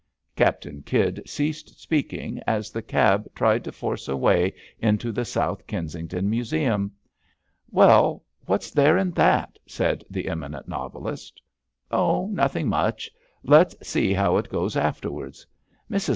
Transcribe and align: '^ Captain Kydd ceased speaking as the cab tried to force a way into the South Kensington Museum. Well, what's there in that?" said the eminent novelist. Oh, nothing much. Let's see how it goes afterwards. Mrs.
'^ 0.33 0.35
Captain 0.35 0.81
Kydd 0.81 1.21
ceased 1.29 1.79
speaking 1.79 2.41
as 2.47 2.71
the 2.71 2.81
cab 2.81 3.27
tried 3.35 3.63
to 3.63 3.71
force 3.71 4.07
a 4.07 4.17
way 4.17 4.51
into 4.79 5.11
the 5.11 5.23
South 5.23 5.67
Kensington 5.67 6.27
Museum. 6.27 6.91
Well, 7.69 8.23
what's 8.47 8.71
there 8.71 8.97
in 8.97 9.11
that?" 9.11 9.59
said 9.77 10.03
the 10.09 10.27
eminent 10.27 10.67
novelist. 10.67 11.39
Oh, 11.91 12.25
nothing 12.31 12.67
much. 12.67 13.11
Let's 13.43 13.75
see 13.87 14.11
how 14.11 14.37
it 14.37 14.49
goes 14.49 14.75
afterwards. 14.75 15.45
Mrs. 15.87 16.09